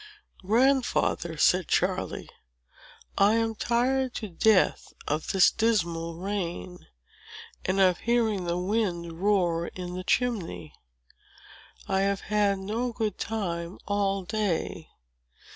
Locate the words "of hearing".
7.79-8.45